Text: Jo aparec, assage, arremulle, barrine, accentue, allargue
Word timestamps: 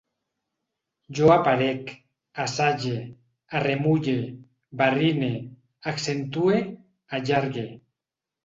Jo 1.17 1.27
aparec, 1.33 1.91
assage, 2.45 2.95
arremulle, 3.61 4.17
barrine, 4.81 5.31
accentue, 5.93 6.61
allargue 7.21 7.69